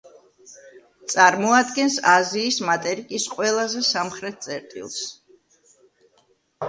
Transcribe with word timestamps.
წარმოადგენს 1.13 1.97
აზიის 2.13 2.57
მატერიკის 2.69 3.29
ყველაზე 3.37 3.83
სამხრეთ 3.91 4.41
წერტილს. 4.47 4.99